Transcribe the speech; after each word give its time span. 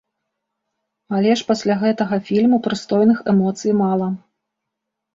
Але 1.17 1.31
ж 1.41 1.45
пасля 1.51 1.77
гэтага 1.85 2.21
фільму 2.31 2.57
прыстойных 2.71 3.25
эмоцый 3.37 3.71
мала. 3.87 4.13